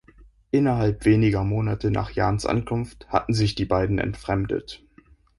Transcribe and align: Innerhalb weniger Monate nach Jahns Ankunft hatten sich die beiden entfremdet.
Innerhalb 0.49 1.05
weniger 1.05 1.43
Monate 1.43 1.91
nach 1.91 2.09
Jahns 2.09 2.47
Ankunft 2.47 3.07
hatten 3.09 3.35
sich 3.35 3.53
die 3.53 3.65
beiden 3.65 3.99
entfremdet. 3.99 4.83